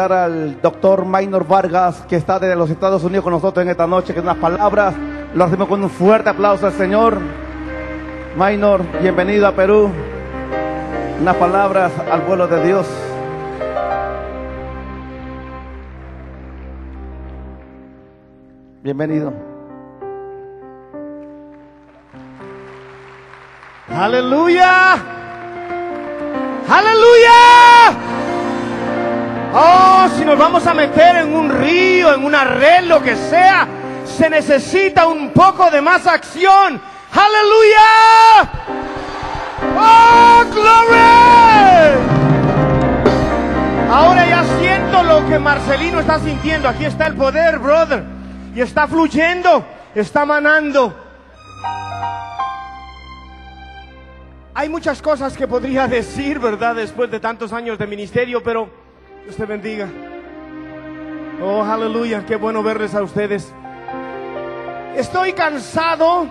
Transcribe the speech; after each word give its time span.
al 0.00 0.62
doctor 0.62 1.04
Maynor 1.04 1.44
Vargas, 1.44 2.02
que 2.08 2.14
está 2.14 2.38
desde 2.38 2.54
los 2.54 2.70
Estados 2.70 3.02
Unidos 3.02 3.24
con 3.24 3.32
nosotros 3.32 3.64
en 3.64 3.70
esta 3.70 3.84
noche, 3.88 4.14
que 4.14 4.20
unas 4.20 4.36
palabras, 4.36 4.94
lo 5.34 5.42
hacemos 5.42 5.66
con 5.66 5.82
un 5.82 5.90
fuerte 5.90 6.30
aplauso 6.30 6.66
al 6.66 6.72
Señor. 6.72 7.18
Maynor, 8.36 8.82
bienvenido 9.02 9.48
a 9.48 9.50
Perú. 9.50 9.90
Unas 11.20 11.34
palabras 11.34 11.90
al 12.12 12.22
pueblo 12.22 12.46
de 12.46 12.64
Dios. 12.64 12.86
Bienvenido. 18.84 19.32
Aleluya. 23.88 24.92
Aleluya. 26.68 27.47
Oh, 29.54 30.08
si 30.16 30.24
nos 30.24 30.38
vamos 30.38 30.66
a 30.66 30.74
meter 30.74 31.16
en 31.16 31.34
un 31.34 31.50
río, 31.50 32.12
en 32.12 32.24
una 32.24 32.44
red, 32.44 32.84
lo 32.84 33.02
que 33.02 33.16
sea, 33.16 33.66
se 34.04 34.28
necesita 34.28 35.06
un 35.06 35.30
poco 35.30 35.70
de 35.70 35.80
más 35.80 36.06
acción. 36.06 36.80
Aleluya. 37.12 38.50
Oh, 39.76 40.44
glory. 40.52 41.08
Ahora 43.90 44.28
ya 44.28 44.44
siento 44.60 45.02
lo 45.02 45.26
que 45.26 45.38
Marcelino 45.38 46.00
está 46.00 46.18
sintiendo. 46.20 46.68
Aquí 46.68 46.84
está 46.84 47.06
el 47.06 47.14
poder, 47.14 47.58
brother. 47.58 48.04
Y 48.54 48.60
está 48.60 48.86
fluyendo, 48.86 49.64
está 49.94 50.26
manando. 50.26 50.94
Hay 54.52 54.68
muchas 54.68 55.00
cosas 55.00 55.36
que 55.36 55.48
podría 55.48 55.86
decir, 55.88 56.38
¿verdad? 56.38 56.74
Después 56.74 57.10
de 57.10 57.18
tantos 57.18 57.54
años 57.54 57.78
de 57.78 57.86
ministerio, 57.86 58.42
pero 58.42 58.87
Dios 59.28 59.36
te 59.36 59.44
bendiga. 59.44 59.86
Oh, 61.42 61.62
aleluya, 61.62 62.24
qué 62.24 62.36
bueno 62.36 62.62
verles 62.62 62.94
a 62.94 63.02
ustedes. 63.02 63.52
Estoy 64.96 65.34
cansado 65.34 66.26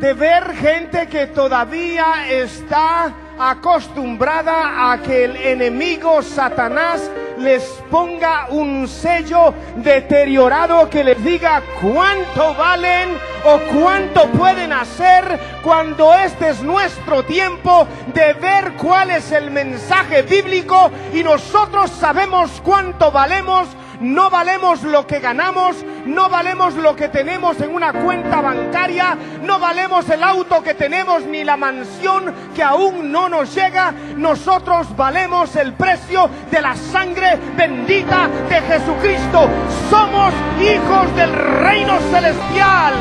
de 0.00 0.12
ver 0.14 0.52
gente 0.56 1.06
que 1.06 1.28
todavía 1.28 2.28
está 2.28 3.14
acostumbrada 3.38 4.90
a 4.90 5.00
que 5.00 5.26
el 5.26 5.36
enemigo 5.36 6.22
Satanás 6.22 7.08
les 7.40 7.62
ponga 7.90 8.46
un 8.50 8.86
sello 8.86 9.54
deteriorado 9.76 10.88
que 10.90 11.02
les 11.02 11.22
diga 11.24 11.62
cuánto 11.80 12.54
valen 12.54 13.16
o 13.44 13.58
cuánto 13.72 14.26
pueden 14.32 14.72
hacer 14.72 15.40
cuando 15.62 16.12
este 16.14 16.50
es 16.50 16.62
nuestro 16.62 17.24
tiempo 17.24 17.86
de 18.12 18.34
ver 18.34 18.72
cuál 18.74 19.10
es 19.10 19.32
el 19.32 19.50
mensaje 19.50 20.22
bíblico 20.22 20.90
y 21.14 21.22
nosotros 21.22 21.90
sabemos 21.90 22.60
cuánto 22.62 23.10
valemos 23.10 23.68
no 24.00 24.30
valemos 24.30 24.82
lo 24.82 25.06
que 25.06 25.20
ganamos, 25.20 25.76
no 26.06 26.28
valemos 26.28 26.74
lo 26.74 26.96
que 26.96 27.08
tenemos 27.08 27.60
en 27.60 27.74
una 27.74 27.92
cuenta 27.92 28.40
bancaria, 28.40 29.16
no 29.42 29.58
valemos 29.58 30.08
el 30.08 30.22
auto 30.22 30.62
que 30.62 30.74
tenemos 30.74 31.24
ni 31.26 31.44
la 31.44 31.56
mansión 31.56 32.34
que 32.54 32.62
aún 32.62 33.12
no 33.12 33.28
nos 33.28 33.54
llega. 33.54 33.92
Nosotros 34.16 34.96
valemos 34.96 35.54
el 35.56 35.74
precio 35.74 36.30
de 36.50 36.62
la 36.62 36.74
sangre 36.74 37.38
bendita 37.56 38.28
de 38.48 38.60
Jesucristo. 38.62 39.48
Somos 39.90 40.32
hijos 40.60 41.14
del 41.16 41.32
reino 41.32 41.98
celestial. 42.10 42.94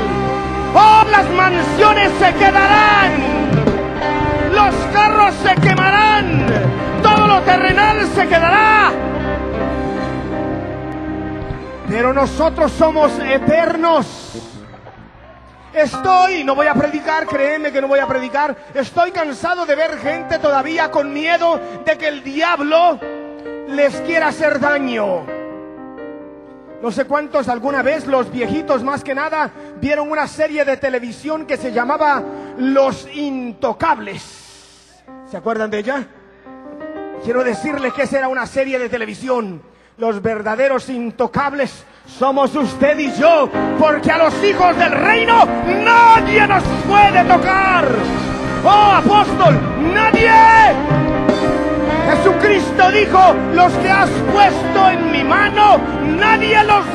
Oh, 0.76 1.04
las 1.10 1.30
mansiones 1.32 2.12
se 2.20 2.34
quedarán. 2.34 3.12
Los 4.54 4.76
carros 4.94 5.34
se 5.44 5.56
quemarán. 5.56 5.79
Pero 11.90 12.14
nosotros 12.14 12.72
somos 12.72 13.12
eternos. 13.20 14.56
Estoy, 15.74 16.44
no 16.44 16.56
voy 16.56 16.68
a 16.68 16.74
predicar, 16.74 17.26
créeme 17.26 17.72
que 17.72 17.82
no 17.82 17.88
voy 17.88 18.00
a 18.00 18.08
predicar. 18.08 18.56
Estoy 18.74 19.12
cansado 19.12 19.66
de 19.66 19.76
ver 19.76 19.98
gente 19.98 20.40
todavía 20.40 20.92
con 20.92 21.12
miedo 21.12 21.60
de 21.86 21.98
que 21.98 22.08
el 22.08 22.24
diablo 22.24 23.00
les 23.68 23.96
quiera 24.02 24.28
hacer 24.28 24.60
daño. 24.60 25.26
No 26.82 26.92
sé 26.92 27.06
cuántos 27.06 27.50
alguna 27.50 27.82
vez, 27.82 28.08
los 28.08 28.32
viejitos 28.32 28.84
más 28.84 29.04
que 29.04 29.14
nada, 29.14 29.52
vieron 29.82 30.10
una 30.10 30.28
serie 30.28 30.64
de 30.64 30.78
televisión 30.78 31.46
que 31.46 31.58
se 31.58 31.74
llamaba 31.74 32.24
Los 32.58 33.08
Intocables. 33.14 35.04
¿Se 35.30 35.38
acuerdan 35.38 35.70
de 35.70 35.80
ella? 35.80 36.08
Quiero 37.24 37.44
decirles 37.44 37.94
que 37.94 38.04
esa 38.04 38.20
era 38.20 38.28
una 38.28 38.46
serie 38.46 38.80
de 38.80 38.90
televisión 38.90 39.62
los 40.00 40.22
verdaderos 40.22 40.88
intocables 40.88 41.84
somos 42.08 42.56
usted 42.56 42.98
y 42.98 43.12
yo, 43.20 43.50
porque 43.78 44.10
a 44.10 44.18
los 44.18 44.44
hijos 44.44 44.76
del 44.78 44.94
reino 44.94 45.46
nadie 45.84 46.48
nos 46.48 46.64
puede 46.88 47.24
tocar. 47.26 47.86
Oh 48.64 48.92
apóstol, 48.96 49.60
nadie. 49.94 50.32
Jesucristo 52.10 52.92
dijo, 52.92 53.36
los 53.54 53.74
que 53.74 53.90
has 53.90 54.10
puesto 54.32 54.90
en 54.90 55.12
mi 55.12 55.24
mano, 55.24 55.78
nadie 56.18 56.64
los 56.64 56.86